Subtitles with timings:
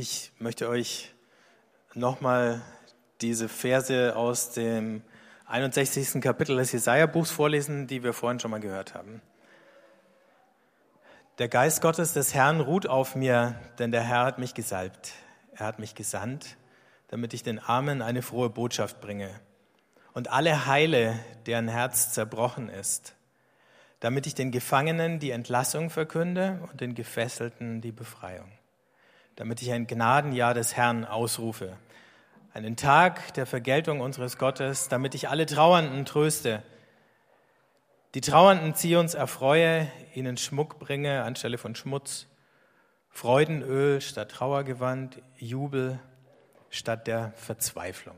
[0.00, 1.12] Ich möchte euch
[1.92, 2.62] nochmal
[3.20, 5.02] diese Verse aus dem
[5.46, 6.20] 61.
[6.20, 9.20] Kapitel des Jesaja-Buchs vorlesen, die wir vorhin schon mal gehört haben.
[11.38, 15.14] Der Geist Gottes des Herrn ruht auf mir, denn der Herr hat mich gesalbt.
[15.56, 16.58] Er hat mich gesandt,
[17.08, 19.28] damit ich den Armen eine frohe Botschaft bringe
[20.12, 23.16] und alle heile, deren Herz zerbrochen ist,
[23.98, 28.52] damit ich den Gefangenen die Entlassung verkünde und den Gefesselten die Befreiung,
[29.38, 31.76] damit ich ein Gnadenjahr des Herrn ausrufe,
[32.54, 36.64] einen Tag der Vergeltung unseres Gottes, damit ich alle Trauernden tröste,
[38.14, 42.26] die Trauernden Zions erfreue, ihnen Schmuck bringe anstelle von Schmutz,
[43.10, 46.00] Freudenöl statt Trauergewand, Jubel
[46.68, 48.16] statt der Verzweiflung.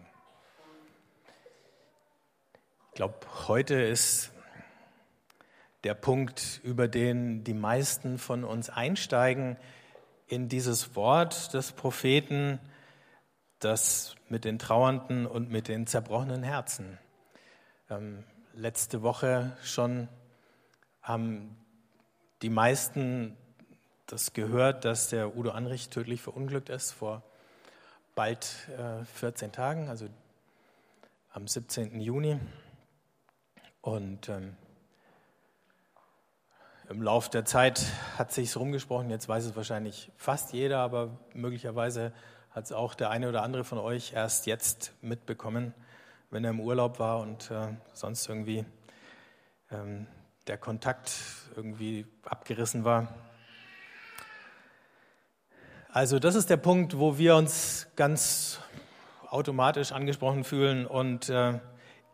[2.88, 4.32] Ich glaube, heute ist
[5.84, 9.58] der Punkt, über den die meisten von uns einsteigen,
[10.30, 12.60] in dieses Wort des Propheten,
[13.58, 16.98] das mit den Trauernden und mit den zerbrochenen Herzen.
[17.90, 18.22] Ähm,
[18.54, 20.08] letzte Woche schon
[21.02, 21.56] haben
[22.42, 23.36] die meisten
[24.06, 27.24] das gehört, dass der Udo Anrich tödlich verunglückt ist vor
[28.14, 30.06] bald äh, 14 Tagen, also
[31.30, 32.00] am 17.
[32.00, 32.38] Juni.
[33.80, 34.56] Und ähm,
[36.90, 37.80] im Laufe der Zeit
[38.18, 42.12] hat sich rumgesprochen, jetzt weiß es wahrscheinlich fast jeder, aber möglicherweise
[42.50, 45.72] hat es auch der eine oder andere von euch erst jetzt mitbekommen,
[46.30, 48.64] wenn er im Urlaub war und äh, sonst irgendwie
[49.70, 50.08] ähm,
[50.48, 51.12] der Kontakt
[51.54, 53.14] irgendwie abgerissen war.
[55.92, 58.58] Also das ist der Punkt, wo wir uns ganz
[59.28, 61.60] automatisch angesprochen fühlen und äh,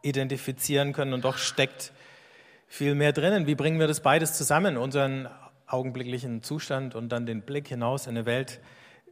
[0.02, 1.92] identifizieren können und doch steckt
[2.66, 3.46] viel mehr drinnen.
[3.46, 5.28] Wie bringen wir das beides zusammen, unseren
[5.66, 8.60] augenblicklichen Zustand und dann den Blick hinaus in eine Welt,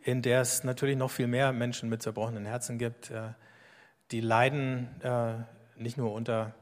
[0.03, 3.31] in der es natürlich noch viel mehr Menschen mit zerbrochenen Herzen gibt, äh,
[4.11, 5.35] die leiden äh,
[5.77, 6.55] nicht nur unter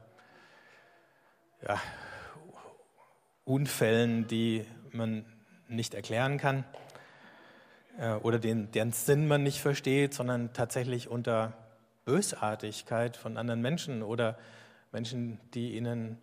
[3.45, 5.25] Unfällen, die man
[5.67, 6.63] nicht erklären kann
[7.97, 11.53] äh, oder deren Sinn man nicht versteht, sondern tatsächlich unter
[12.05, 14.37] Bösartigkeit von anderen Menschen oder
[14.91, 16.17] Menschen, die ihnen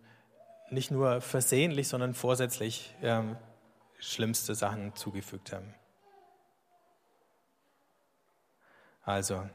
[0.71, 3.37] nicht nur versehentlich, sondern vorsätzlich ähm,
[3.99, 5.75] schlimmste Sachen zugefügt haben.
[9.03, 9.49] Also,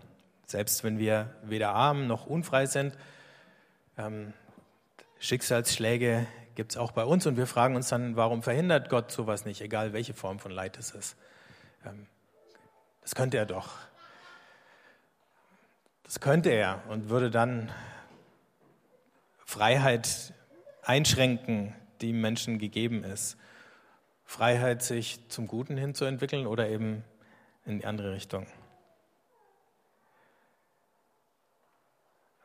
[0.45, 2.97] selbst wenn wir weder arm noch unfrei sind,
[3.97, 4.33] ähm,
[5.19, 9.45] Schicksalsschläge gibt es auch bei uns und wir fragen uns dann, warum verhindert Gott sowas
[9.45, 11.15] nicht, egal welche Form von Leid es ist.
[11.85, 12.07] Ähm,
[13.01, 13.69] das könnte er doch.
[16.03, 17.71] Das könnte er und würde dann
[19.45, 20.33] Freiheit
[20.85, 23.37] einschränken, die Menschen gegeben ist.
[24.23, 27.03] Freiheit, sich zum Guten hinzuentwickeln oder eben
[27.65, 28.47] in die andere Richtung.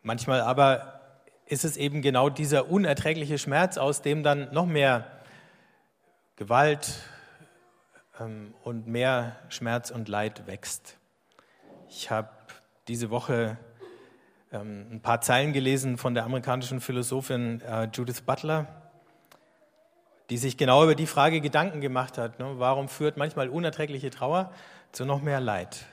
[0.02, 1.00] Manchmal aber
[1.46, 5.06] ist es eben genau dieser unerträgliche Schmerz, aus dem dann noch mehr
[6.36, 7.00] Gewalt
[8.18, 10.96] ähm, und mehr Schmerz und Leid wächst.
[11.88, 12.30] Ich habe
[12.88, 13.58] diese Woche
[14.52, 18.66] ähm, ein paar Zeilen gelesen von der amerikanischen Philosophin äh, Judith Butler,
[20.28, 22.38] die sich genau über die Frage Gedanken gemacht hat.
[22.38, 22.54] Ne?
[22.56, 24.52] Warum führt manchmal unerträgliche Trauer
[24.92, 25.86] zu noch mehr Leid?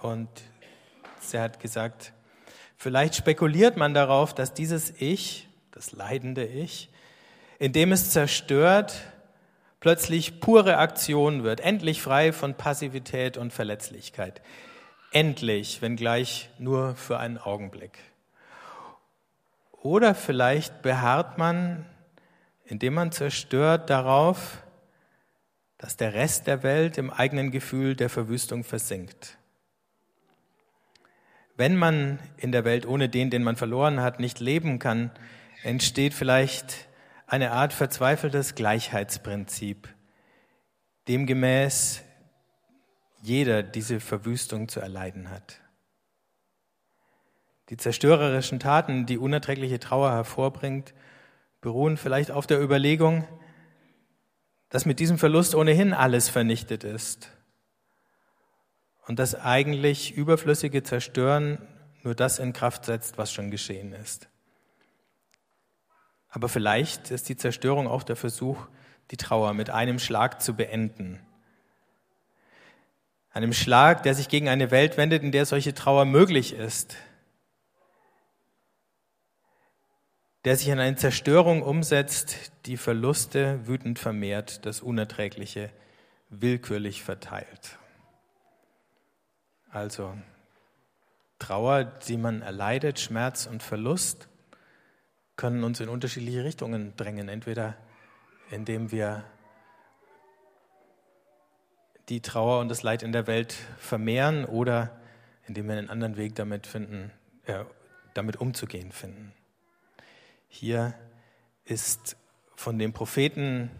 [0.00, 0.28] Und
[1.20, 2.12] sie hat gesagt,
[2.76, 6.90] vielleicht spekuliert man darauf, dass dieses Ich, das leidende Ich,
[7.58, 8.94] indem es zerstört,
[9.78, 14.42] plötzlich pure Aktion wird, endlich frei von Passivität und Verletzlichkeit.
[15.12, 17.98] Endlich, wenngleich nur für einen Augenblick.
[19.82, 21.84] Oder vielleicht beharrt man,
[22.64, 24.62] indem man zerstört, darauf,
[25.76, 29.36] dass der Rest der Welt im eigenen Gefühl der Verwüstung versinkt.
[31.56, 35.10] Wenn man in der Welt ohne den, den man verloren hat, nicht leben kann,
[35.62, 36.88] entsteht vielleicht
[37.26, 39.88] eine Art verzweifeltes Gleichheitsprinzip,
[41.06, 42.02] demgemäß
[43.22, 45.60] jeder diese Verwüstung zu erleiden hat.
[47.68, 50.92] Die zerstörerischen Taten, die unerträgliche Trauer hervorbringt,
[51.60, 53.26] beruhen vielleicht auf der Überlegung,
[54.68, 57.30] dass mit diesem Verlust ohnehin alles vernichtet ist
[59.06, 61.58] und das eigentlich überflüssige Zerstören
[62.02, 64.28] nur das in Kraft setzt, was schon geschehen ist.
[66.28, 68.66] Aber vielleicht ist die Zerstörung auch der Versuch,
[69.12, 71.20] die Trauer mit einem Schlag zu beenden
[73.32, 76.96] einem Schlag, der sich gegen eine Welt wendet, in der solche Trauer möglich ist,
[80.44, 85.70] der sich in eine Zerstörung umsetzt, die Verluste wütend vermehrt, das Unerträgliche
[86.28, 87.78] willkürlich verteilt.
[89.70, 90.14] Also
[91.38, 94.28] Trauer, die man erleidet, Schmerz und Verlust,
[95.36, 97.28] können uns in unterschiedliche Richtungen drängen.
[97.28, 97.76] Entweder
[98.50, 99.24] indem wir
[102.12, 105.00] die Trauer und das Leid in der Welt vermehren oder
[105.46, 107.10] indem wir einen anderen Weg damit finden,
[107.46, 107.64] äh,
[108.12, 109.32] damit umzugehen finden.
[110.46, 110.92] Hier
[111.64, 112.18] ist
[112.54, 113.70] von dem Propheten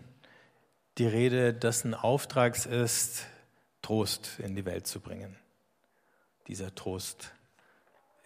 [0.96, 3.26] die Rede, dessen Auftrags ist,
[3.82, 5.36] Trost in die Welt zu bringen.
[6.46, 7.34] Dieser Trost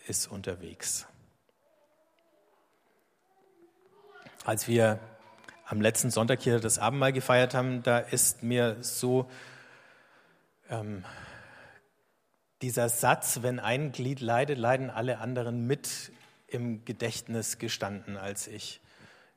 [0.07, 1.05] ist unterwegs.
[4.45, 5.01] Als wir
[5.65, 9.29] am letzten Sonntag hier das Abendmahl gefeiert haben, da ist mir so
[10.71, 11.05] ähm,
[12.63, 16.13] dieser Satz, wenn ein Glied leidet, leiden alle anderen mit
[16.47, 18.81] im Gedächtnis gestanden, als ich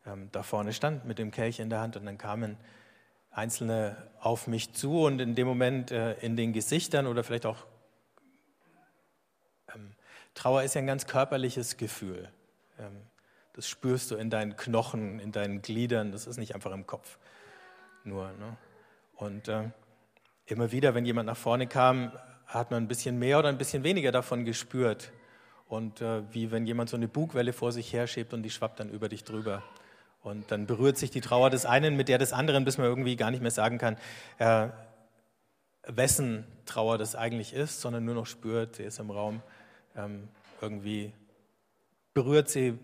[0.05, 2.57] ähm, da vorne stand mit dem Kelch in der Hand und dann kamen
[3.31, 7.65] Einzelne auf mich zu und in dem Moment äh, in den Gesichtern oder vielleicht auch
[9.73, 9.91] ähm,
[10.33, 12.29] Trauer ist ja ein ganz körperliches Gefühl.
[12.79, 13.01] Ähm,
[13.53, 17.17] das spürst du in deinen Knochen, in deinen Gliedern, das ist nicht einfach im Kopf
[18.03, 18.31] nur.
[18.33, 18.57] Ne?
[19.15, 19.69] Und äh,
[20.51, 22.11] immer wieder, wenn jemand nach vorne kam,
[22.45, 25.11] hat man ein bisschen mehr oder ein bisschen weniger davon gespürt.
[25.67, 28.89] Und äh, wie wenn jemand so eine Bugwelle vor sich herschiebt und die schwappt dann
[28.89, 29.63] über dich drüber.
[30.21, 33.15] Und dann berührt sich die Trauer des einen mit der des anderen, bis man irgendwie
[33.15, 33.97] gar nicht mehr sagen kann,
[34.39, 34.69] äh,
[35.85, 39.41] wessen Trauer das eigentlich ist, sondern nur noch spürt, sie ist im Raum.
[39.95, 40.27] Ähm,
[40.61, 41.13] irgendwie
[42.13, 42.77] berührt sie,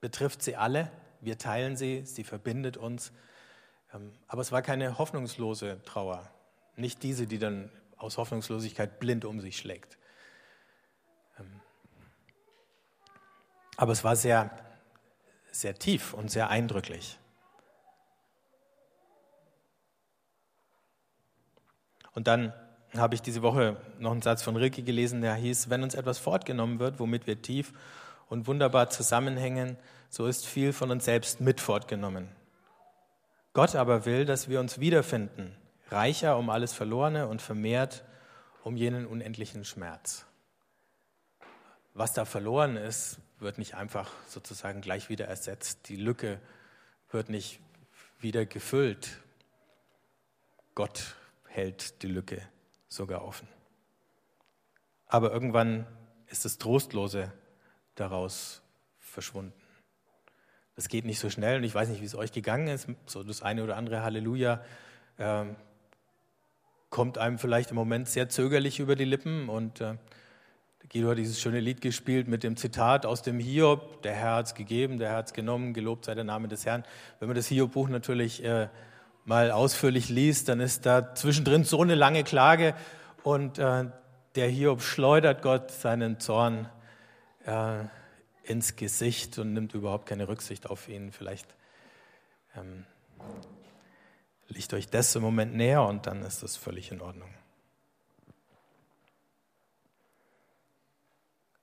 [0.00, 0.90] betrifft sie alle,
[1.20, 3.12] wir teilen sie, sie verbindet uns.
[3.94, 6.28] Ähm, aber es war keine hoffnungslose Trauer,
[6.76, 9.98] nicht diese, die dann aus Hoffnungslosigkeit blind um sich schlägt.
[11.38, 11.60] Ähm,
[13.76, 14.50] aber es war sehr
[15.56, 17.18] sehr tief und sehr eindrücklich.
[22.12, 22.52] Und dann
[22.96, 26.18] habe ich diese Woche noch einen Satz von Rilke gelesen, der hieß, wenn uns etwas
[26.18, 27.72] fortgenommen wird, womit wir tief
[28.28, 29.76] und wunderbar zusammenhängen,
[30.08, 32.28] so ist viel von uns selbst mit fortgenommen.
[33.52, 35.56] Gott aber will, dass wir uns wiederfinden,
[35.88, 38.04] reicher um alles Verlorene und vermehrt
[38.62, 40.26] um jenen unendlichen Schmerz.
[41.94, 45.88] Was da verloren ist, wird nicht einfach sozusagen gleich wieder ersetzt.
[45.88, 46.40] Die Lücke
[47.10, 47.60] wird nicht
[48.18, 49.20] wieder gefüllt.
[50.74, 51.14] Gott
[51.46, 52.42] hält die Lücke
[52.88, 53.48] sogar offen.
[55.06, 55.86] Aber irgendwann
[56.26, 57.32] ist das Trostlose
[57.94, 58.62] daraus
[58.98, 59.54] verschwunden.
[60.74, 62.88] Das geht nicht so schnell und ich weiß nicht, wie es euch gegangen ist.
[63.06, 64.62] So das eine oder andere Halleluja
[65.16, 65.46] äh,
[66.96, 69.96] kommt einem vielleicht im Moment sehr zögerlich über die Lippen und äh,
[70.90, 74.46] Guido hat dieses schöne Lied gespielt mit dem Zitat aus dem Hiob, der Herr hat
[74.46, 76.84] es gegeben, der Herr hat es genommen, gelobt sei der Name des Herrn.
[77.20, 78.68] Wenn man das Hiob-Buch natürlich äh,
[79.26, 82.74] mal ausführlich liest, dann ist da zwischendrin so eine lange Klage
[83.22, 83.90] und äh,
[84.34, 86.66] der Hiob schleudert Gott seinen Zorn
[87.44, 87.80] äh,
[88.42, 91.12] ins Gesicht und nimmt überhaupt keine Rücksicht auf ihn.
[91.12, 91.54] Vielleicht
[92.56, 92.86] ähm,
[94.48, 97.32] liegt euch das im Moment näher und dann ist das völlig in Ordnung.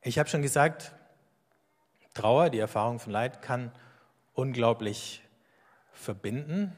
[0.01, 0.94] Ich habe schon gesagt,
[2.13, 3.71] Trauer, die Erfahrung von Leid, kann
[4.33, 5.24] unglaublich
[5.94, 6.75] verbinden.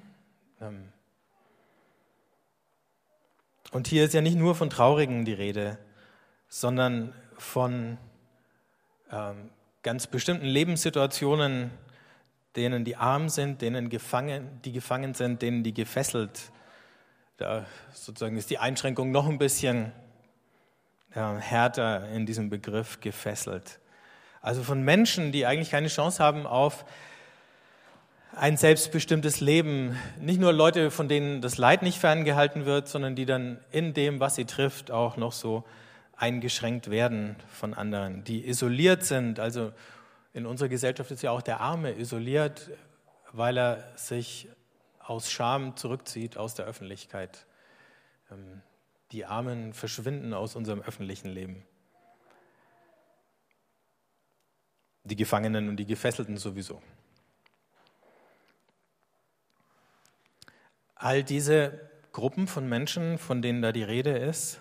[0.61, 0.91] Ähm,
[3.71, 5.77] und hier ist ja nicht nur von Traurigen die Rede,
[6.47, 7.97] sondern von
[9.11, 9.49] ähm,
[9.81, 11.71] ganz bestimmten Lebenssituationen,
[12.55, 16.51] denen die arm sind, denen gefangen, die gefangen sind, denen die gefesselt.
[17.37, 19.91] Da sozusagen ist die Einschränkung noch ein bisschen
[21.11, 23.79] härter in diesem Begriff gefesselt.
[24.41, 26.85] Also von Menschen, die eigentlich keine Chance haben auf
[28.35, 29.97] ein selbstbestimmtes Leben.
[30.19, 34.19] Nicht nur Leute, von denen das Leid nicht ferngehalten wird, sondern die dann in dem,
[34.19, 35.63] was sie trifft, auch noch so
[36.17, 39.39] eingeschränkt werden von anderen, die isoliert sind.
[39.39, 39.71] Also
[40.35, 42.69] in unserer Gesellschaft ist ja auch der Arme isoliert,
[43.31, 44.49] weil er sich
[44.99, 47.45] aus Scham zurückzieht aus der Öffentlichkeit.
[48.29, 48.61] Ähm,
[49.13, 51.63] die Armen verschwinden aus unserem öffentlichen Leben.
[55.05, 56.81] Die Gefangenen und die Gefesselten sowieso.
[60.95, 64.59] All diese Gruppen von Menschen, von denen da die Rede ist,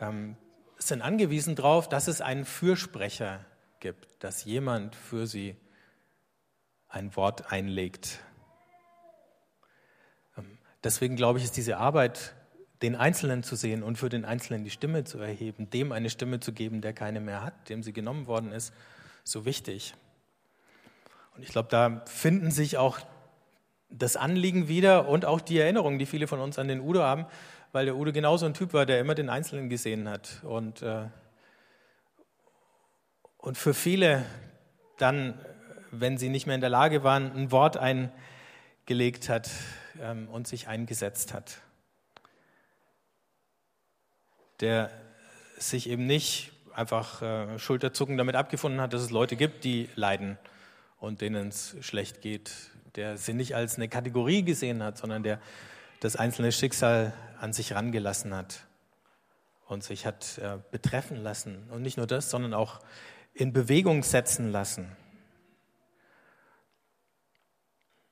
[0.00, 0.38] ähm,
[0.78, 3.44] sind angewiesen darauf, dass es einen Fürsprecher
[3.84, 5.56] gibt, dass jemand für sie
[6.88, 8.18] ein Wort einlegt.
[10.38, 12.34] Ähm, deswegen glaube ich, ist diese Arbeit
[12.80, 16.40] den Einzelnen zu sehen und für den Einzelnen die Stimme zu erheben, dem eine Stimme
[16.40, 18.72] zu geben, der keine mehr hat, dem sie genommen worden ist,
[19.22, 19.94] so wichtig.
[21.36, 23.00] Und ich glaube, da finden sich auch
[23.90, 27.26] das Anliegen wieder und auch die Erinnerungen, die viele von uns an den Udo haben,
[27.72, 30.40] weil der Udo genauso ein Typ war, der immer den Einzelnen gesehen hat.
[30.42, 31.08] Und, äh,
[33.44, 34.24] und für viele
[34.96, 35.38] dann,
[35.90, 39.50] wenn sie nicht mehr in der Lage waren, ein Wort eingelegt hat
[40.00, 41.58] ähm, und sich eingesetzt hat.
[44.60, 44.90] Der
[45.58, 50.38] sich eben nicht einfach äh, Schulterzucken damit abgefunden hat, dass es Leute gibt, die leiden
[50.98, 52.50] und denen es schlecht geht.
[52.96, 55.38] Der sie nicht als eine Kategorie gesehen hat, sondern der
[56.00, 58.60] das einzelne Schicksal an sich rangelassen hat
[59.66, 61.68] und sich hat äh, betreffen lassen.
[61.70, 62.80] Und nicht nur das, sondern auch
[63.34, 64.96] in Bewegung setzen lassen.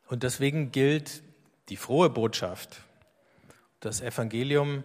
[0.09, 1.23] Und deswegen gilt
[1.69, 2.83] die frohe Botschaft,
[3.81, 4.85] das Evangelium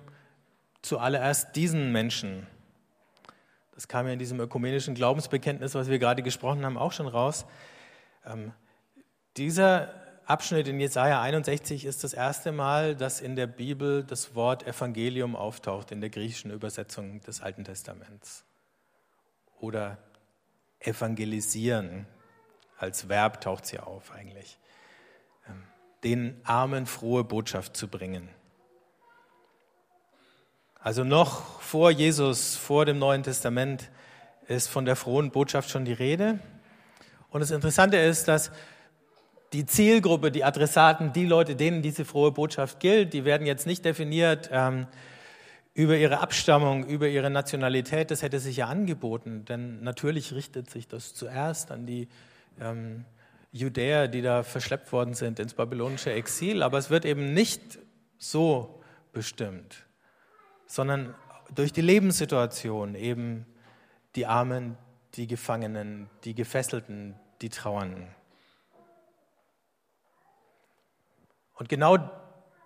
[0.82, 2.48] zuallererst diesen Menschen.
[3.74, 7.46] Das kam ja in diesem ökumenischen Glaubensbekenntnis, was wir gerade gesprochen haben, auch schon raus.
[8.26, 8.54] Ähm,
[9.36, 9.94] dieser
[10.26, 15.36] Abschnitt in Jesaja 61 ist das erste Mal, dass in der Bibel das Wort Evangelium
[15.36, 18.46] auftaucht, in der griechischen Übersetzung des Alten Testaments.
[19.60, 19.98] Oder
[20.80, 22.08] evangelisieren
[22.78, 24.58] als Verb taucht sie auf eigentlich.
[25.48, 25.64] Ähm,
[26.04, 28.30] den Armen frohe Botschaft zu bringen.
[30.80, 33.90] Also noch vor Jesus, vor dem Neuen Testament
[34.48, 36.40] ist von der frohen Botschaft schon die Rede.
[37.30, 38.52] Und das Interessante ist, dass
[39.54, 43.84] die Zielgruppe, die Adressaten, die Leute, denen diese frohe Botschaft gilt, die werden jetzt nicht
[43.84, 44.88] definiert ähm,
[45.78, 48.10] über ihre Abstammung, über ihre Nationalität.
[48.10, 52.08] Das hätte sich ja angeboten, denn natürlich richtet sich das zuerst an die
[52.60, 53.06] ähm,
[53.52, 56.64] Judäer, die da verschleppt worden sind ins babylonische Exil.
[56.64, 57.78] Aber es wird eben nicht
[58.18, 58.82] so
[59.14, 59.86] bestimmt,
[60.66, 61.14] sondern
[61.54, 63.46] durch die Lebenssituation eben
[64.16, 64.80] die Armen,
[65.14, 68.08] die Gefangenen, die Gefesselten, die Trauernden.
[71.54, 71.98] Und genau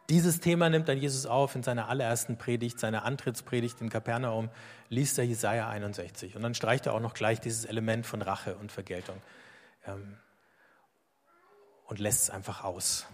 [0.09, 4.49] dieses Thema nimmt dann Jesus auf in seiner allerersten Predigt, seiner Antrittspredigt in Kapernaum,
[4.89, 6.35] liest er Jesaja 61.
[6.35, 9.15] Und dann streicht er auch noch gleich dieses Element von Rache und Vergeltung
[9.85, 10.17] ähm,
[11.85, 13.05] und lässt es einfach aus.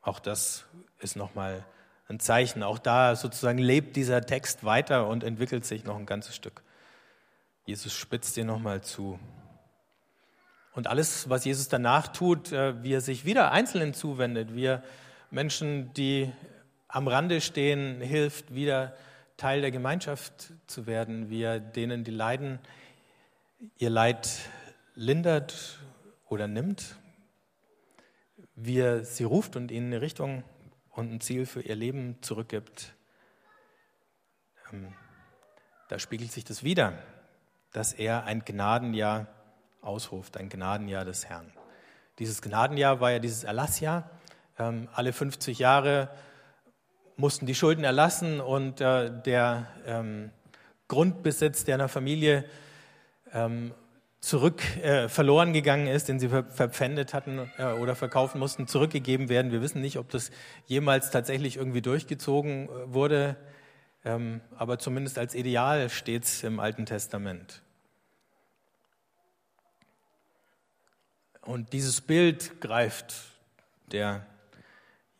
[0.00, 0.64] Auch das
[1.00, 1.64] ist nochmal
[2.08, 2.62] ein Zeichen.
[2.62, 6.62] Auch da sozusagen lebt dieser Text weiter und entwickelt sich noch ein ganzes Stück.
[7.64, 9.18] Jesus spitzt dir nochmal zu.
[10.72, 14.82] Und alles, was Jesus danach tut, äh, wie er sich wieder Einzelnen zuwendet, wie er
[15.30, 16.32] Menschen, die
[16.88, 18.94] am Rande stehen, hilft, wieder
[19.36, 22.58] Teil der Gemeinschaft zu werden, wie er denen, die leiden,
[23.78, 24.28] ihr Leid
[24.94, 25.78] lindert
[26.28, 26.96] oder nimmt,
[28.54, 30.44] wie er sie ruft und ihnen eine Richtung
[30.90, 32.94] und ein Ziel für ihr Leben zurückgibt.
[34.70, 34.94] Ähm,
[35.88, 36.98] da spiegelt sich das wieder,
[37.72, 39.26] dass er ein Gnadenjahr
[39.82, 41.52] ausruft, ein Gnadenjahr des Herrn.
[42.18, 44.10] Dieses Gnadenjahr war ja dieses Erlassjahr.
[44.58, 46.08] Ähm, alle 50 Jahre
[47.16, 50.30] mussten die Schulden erlassen und äh, der ähm,
[50.88, 52.44] Grundbesitz, der einer Familie
[53.32, 53.72] ähm,
[54.20, 59.28] zurück äh, verloren gegangen ist, den sie ver verpfändet hatten äh, oder verkaufen mussten, zurückgegeben
[59.28, 59.50] werden.
[59.50, 60.30] Wir wissen nicht, ob das
[60.66, 63.36] jemals tatsächlich irgendwie durchgezogen äh, wurde,
[64.04, 67.62] ähm, aber zumindest als Ideal steht es im Alten Testament.
[71.42, 73.14] Und dieses Bild greift
[73.90, 74.26] der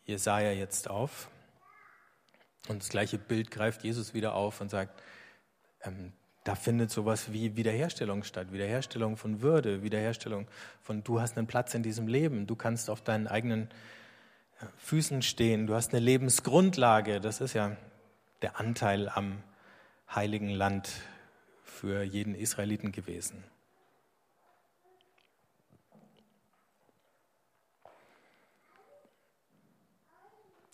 [0.05, 1.29] Jesaja jetzt auf.
[2.67, 5.01] Und das gleiche Bild greift Jesus wieder auf und sagt,
[5.83, 6.13] ähm,
[6.43, 8.51] da findet sowas wie Wiederherstellung statt.
[8.51, 10.47] Wiederherstellung von Würde, Wiederherstellung
[10.81, 13.69] von, du hast einen Platz in diesem Leben, du kannst auf deinen eigenen
[14.77, 17.19] Füßen stehen, du hast eine Lebensgrundlage.
[17.19, 17.75] Das ist ja
[18.41, 19.41] der Anteil am
[20.13, 20.89] heiligen Land
[21.63, 23.43] für jeden Israeliten gewesen.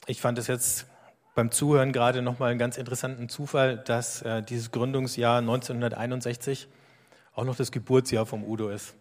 [0.09, 0.87] Ich fand es jetzt
[1.35, 6.67] beim Zuhören gerade nochmal einen ganz interessanten Zufall, dass äh, dieses Gründungsjahr 1961
[7.35, 8.95] auch noch das Geburtsjahr vom Udo ist.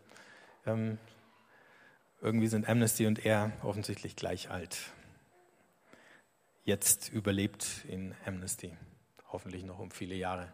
[0.66, 0.98] Ähm,
[2.20, 4.76] irgendwie sind Amnesty und er offensichtlich gleich alt.
[6.66, 8.76] Jetzt überlebt ihn Amnesty,
[9.32, 10.52] hoffentlich noch um viele Jahre.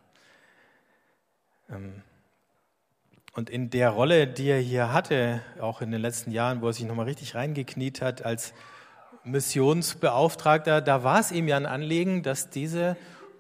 [1.69, 2.05] Ähm,
[3.33, 6.75] und in der Rolle, die er hier hatte, auch in den letzten Jahren, wo er
[6.75, 8.55] sich nochmal richtig reingekniet hat als
[9.25, 12.97] Missionsbeauftragter, da war es ihm ja ein Anliegen, dass diese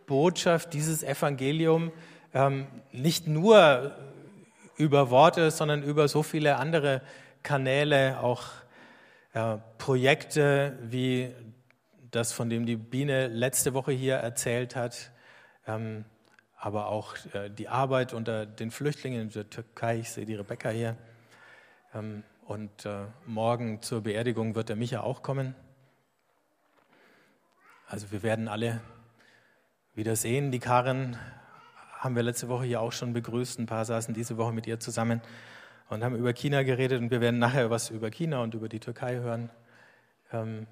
[0.06, 1.92] Botschaft, dieses Evangelium
[2.32, 3.92] ähm, nicht nur
[4.76, 7.02] über Worte, sondern über so viele andere
[7.42, 8.44] Kanäle, auch
[9.34, 11.32] äh, Projekte wie
[12.10, 15.10] das, von dem die Biene letzte Woche hier erzählt hat,
[15.66, 16.04] ähm,
[16.56, 19.98] aber auch äh, die Arbeit unter den Flüchtlingen in der Türkei.
[19.98, 20.96] Ich sehe die Rebecca hier.
[21.94, 25.54] Ähm, und äh, morgen zur Beerdigung wird der Micha auch kommen.
[27.94, 28.80] Also wir werden alle
[29.94, 30.50] wieder sehen.
[30.50, 31.16] Die Karin
[32.00, 33.60] haben wir letzte Woche hier auch schon begrüßt.
[33.60, 35.22] Ein paar saßen diese Woche mit ihr zusammen
[35.90, 38.80] und haben über China geredet und wir werden nachher was über China und über die
[38.80, 39.48] Türkei hören.
[40.32, 40.66] Ähm,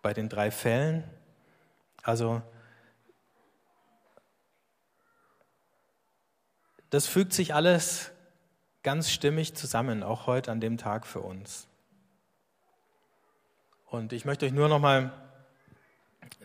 [0.00, 1.04] bei den drei Fällen.
[2.02, 2.40] Also
[6.88, 8.12] das fügt sich alles
[8.82, 11.68] ganz stimmig zusammen, auch heute an dem Tag für uns.
[13.84, 15.25] Und ich möchte euch nur noch mal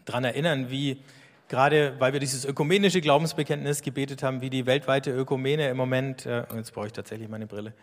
[0.06, 1.02] daran erinnern, wie
[1.48, 6.46] gerade, weil wir dieses ökumenische Glaubensbekenntnis gebetet haben, wie die weltweite Ökumene im Moment, äh,
[6.56, 7.74] jetzt brauche ich tatsächlich meine Brille,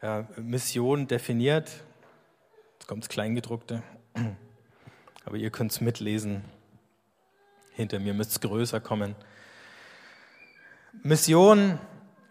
[0.00, 1.68] äh, Mission definiert.
[2.74, 3.82] Jetzt kommt das Kleingedruckte,
[5.24, 6.44] aber ihr könnt es mitlesen.
[7.72, 9.16] Hinter mir müsste es größer kommen.
[11.02, 11.78] Mission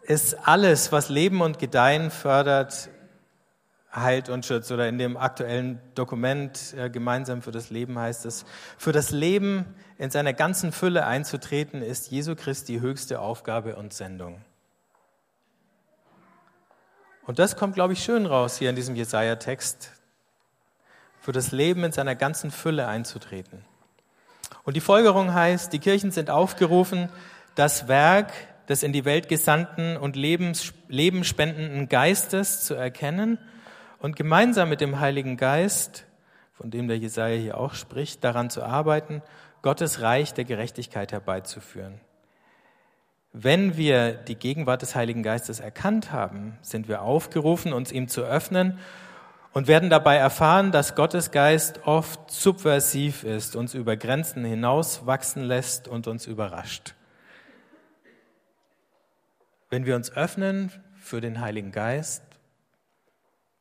[0.04, 2.90] ist alles, was Leben und Gedeihen fördert,
[3.94, 4.72] heilt und schützt.
[4.72, 8.46] Oder in dem aktuellen Dokument äh, gemeinsam für das Leben heißt es,
[8.78, 9.66] für das Leben
[9.98, 14.42] in seiner ganzen Fülle einzutreten, ist Jesu Christi höchste Aufgabe und Sendung.
[17.26, 19.92] Und das kommt, glaube ich, schön raus hier in diesem Jesaja-Text,
[21.20, 23.64] für das Leben in seiner ganzen Fülle einzutreten.
[24.64, 27.10] Und die Folgerung heißt, die Kirchen sind aufgerufen,
[27.56, 28.32] das Werk
[28.68, 33.38] des in die Welt gesandten und lebensspendenden Geistes zu erkennen
[34.02, 36.06] und gemeinsam mit dem Heiligen Geist,
[36.54, 39.22] von dem der Jesaja hier auch spricht, daran zu arbeiten,
[39.62, 42.02] Gottes Reich der Gerechtigkeit herbeizuführen.
[43.32, 48.24] Wenn wir die Gegenwart des Heiligen Geistes erkannt haben, sind wir aufgerufen, uns ihm zu
[48.24, 48.80] öffnen
[49.54, 55.44] und werden dabei erfahren, dass Gottes Geist oft subversiv ist, uns über Grenzen hinaus wachsen
[55.44, 56.96] lässt und uns überrascht.
[59.70, 62.24] Wenn wir uns öffnen für den Heiligen Geist,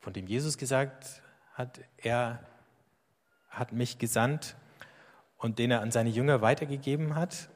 [0.00, 1.22] von dem Jesus gesagt
[1.54, 2.40] hat, er
[3.48, 4.56] hat mich gesandt
[5.36, 7.48] und den er an seine Jünger weitergegeben hat,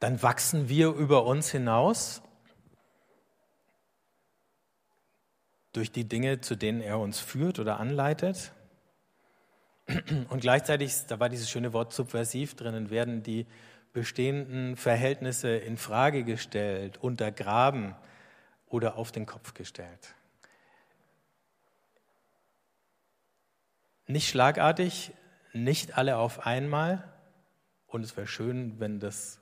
[0.00, 2.22] dann wachsen wir über uns hinaus
[5.72, 8.52] durch die Dinge, zu denen er uns führt oder anleitet.
[10.30, 13.46] Und gleichzeitig, da war dieses schöne Wort subversiv drinnen, werden die
[13.92, 17.94] bestehenden Verhältnisse in Frage gestellt, untergraben,
[18.70, 20.14] oder auf den Kopf gestellt.
[24.06, 25.12] Nicht schlagartig,
[25.52, 27.04] nicht alle auf einmal.
[27.86, 29.40] Und es wäre schön, wenn das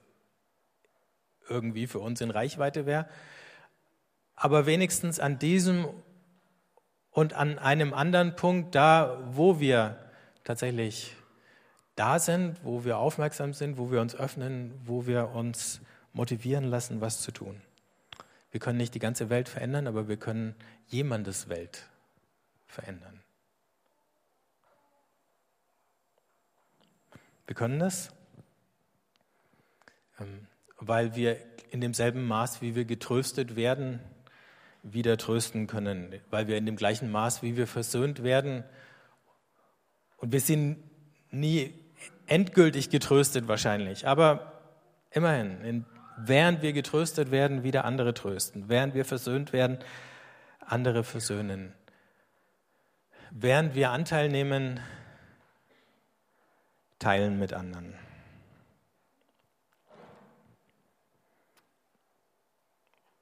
[1.48, 3.08] irgendwie für uns in Reichweite wäre.
[4.34, 5.86] Aber wenigstens an diesem
[7.10, 9.98] und an einem anderen Punkt, da wo wir
[10.44, 11.14] tatsächlich
[11.96, 15.80] da sind, wo wir aufmerksam sind, wo wir uns öffnen, wo wir uns
[16.12, 17.60] motivieren lassen, was zu tun.
[18.50, 20.54] Wir können nicht die ganze Welt verändern, aber wir können
[20.87, 21.87] jemandes Welt
[22.66, 23.20] verändern.
[27.46, 28.11] Wir können das,
[30.20, 30.46] ähm,
[30.78, 31.38] weil wir
[31.70, 34.00] in demselben Maß, wie wir getröstet werden,
[34.82, 38.64] wieder trösten können, weil wir in dem gleichen Maß, wie wir versöhnt werden,
[40.18, 40.78] und wir sind
[41.30, 41.72] nie
[42.26, 44.52] endgültig getröstet wahrscheinlich, aber
[45.11, 45.87] immerhin, in
[46.18, 49.78] während wir getröstet werden, wieder andere trösten, während wir versöhnt werden,
[50.61, 51.72] andere versöhnen,
[53.31, 54.81] während wir Anteil nehmen,
[56.98, 57.94] teilen mit anderen.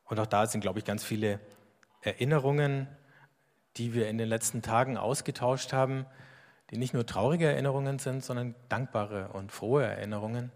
[0.05, 1.41] Und auch da sind, glaube ich, ganz viele
[2.01, 2.87] Erinnerungen,
[3.77, 6.07] die wir in den letzten Tagen ausgetauscht haben,
[6.71, 10.51] die nicht nur traurige Erinnerungen sind, sondern dankbare und frohe Erinnerungen.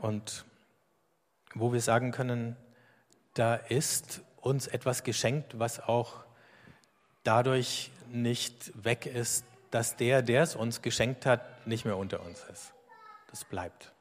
[0.00, 0.44] Und
[1.54, 2.56] wo wir sagen können,
[3.34, 6.24] da ist uns etwas geschenkt, was auch
[7.22, 12.44] dadurch nicht weg ist, dass der, der es uns geschenkt hat, nicht mehr unter uns
[12.44, 12.72] ist.
[13.30, 13.92] Das bleibt.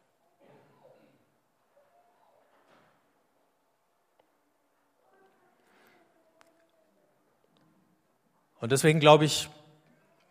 [8.59, 9.49] Und deswegen glaube ich,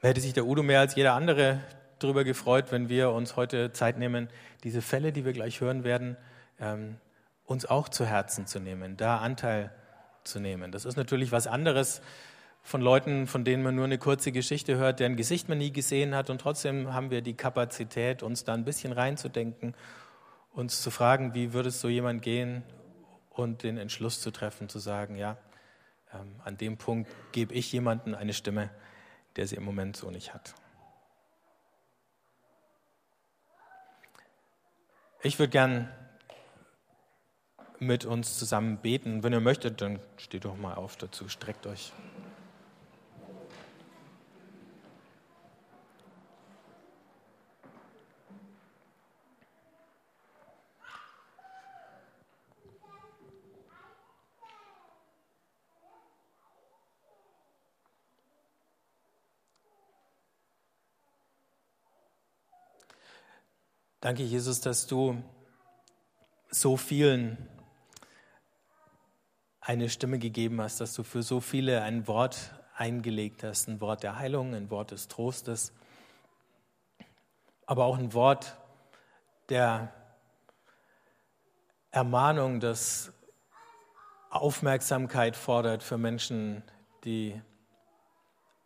[0.00, 1.62] hätte sich der Udo mehr als jeder andere
[1.98, 4.28] darüber gefreut, wenn wir uns heute Zeit nehmen,
[4.64, 6.16] diese Fälle, die wir gleich hören werden,
[6.60, 6.96] ähm,
[7.44, 9.72] uns auch zu Herzen zu nehmen, da Anteil
[10.24, 10.70] zu nehmen.
[10.72, 12.02] Das ist natürlich was anderes
[12.62, 16.14] von Leuten, von denen man nur eine kurze Geschichte hört, deren Gesicht man nie gesehen
[16.14, 19.74] hat und trotzdem haben wir die Kapazität, uns da ein bisschen reinzudenken,
[20.52, 22.62] uns zu fragen, wie würde es so jemand gehen
[23.30, 25.38] und den Entschluss zu treffen, zu sagen, ja,
[26.12, 28.70] ähm, an dem Punkt gebe ich jemanden eine Stimme,
[29.36, 30.54] der sie im Moment so nicht hat.
[35.20, 35.88] Ich würde gern
[37.80, 39.24] mit uns zusammen beten.
[39.24, 41.92] Wenn ihr möchtet, dann steht doch mal auf dazu, streckt euch.
[64.08, 65.22] Danke, Jesus, dass du
[66.48, 67.36] so vielen
[69.60, 74.02] eine Stimme gegeben hast, dass du für so viele ein Wort eingelegt hast, ein Wort
[74.02, 75.74] der Heilung, ein Wort des Trostes,
[77.66, 78.56] aber auch ein Wort
[79.50, 79.92] der
[81.90, 83.12] Ermahnung, das
[84.30, 86.62] Aufmerksamkeit fordert für Menschen,
[87.04, 87.38] die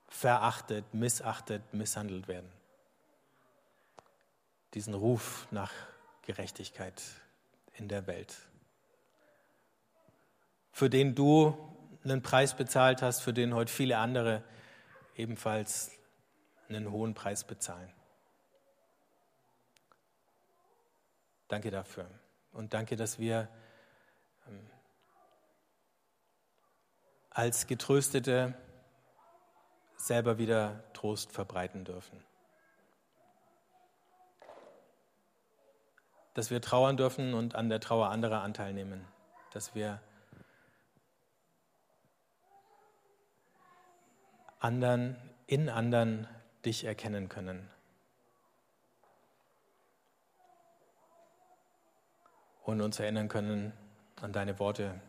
[0.06, 2.61] verachtet, missachtet, misshandelt werden.
[4.74, 5.72] Diesen Ruf nach
[6.22, 7.02] Gerechtigkeit
[7.74, 8.36] in der Welt,
[10.72, 11.56] für den du
[12.04, 14.42] einen Preis bezahlt hast, für den heute viele andere
[15.16, 15.90] ebenfalls
[16.68, 17.92] einen hohen Preis bezahlen.
[21.48, 22.08] Danke dafür
[22.52, 23.48] und danke, dass wir
[24.48, 24.70] ähm,
[27.28, 28.54] als Getröstete
[29.96, 32.24] selber wieder Trost verbreiten dürfen.
[36.34, 39.04] Dass wir trauern dürfen und an der Trauer anderer Anteil nehmen.
[39.52, 40.00] Dass wir
[44.60, 45.16] anderen,
[45.46, 46.26] in anderen
[46.64, 47.68] dich erkennen können.
[52.62, 53.72] Und uns erinnern können
[54.20, 55.00] an deine Worte,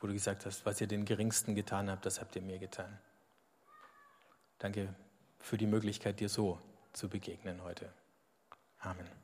[0.00, 2.98] wo du gesagt hast, was ihr den Geringsten getan habt, das habt ihr mir getan.
[4.58, 4.94] Danke
[5.38, 6.60] für die Möglichkeit, dir so
[6.92, 7.90] zu begegnen heute.
[8.80, 9.19] Amen.